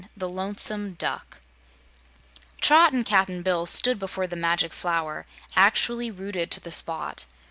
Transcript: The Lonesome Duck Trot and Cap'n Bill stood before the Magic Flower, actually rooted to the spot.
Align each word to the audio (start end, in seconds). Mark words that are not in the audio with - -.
The 0.17 0.27
Lonesome 0.27 0.95
Duck 0.95 1.41
Trot 2.59 2.91
and 2.91 3.05
Cap'n 3.05 3.43
Bill 3.43 3.67
stood 3.67 3.99
before 3.99 4.25
the 4.25 4.35
Magic 4.35 4.73
Flower, 4.73 5.27
actually 5.55 6.09
rooted 6.09 6.49
to 6.49 6.59
the 6.59 6.71
spot. 6.71 7.27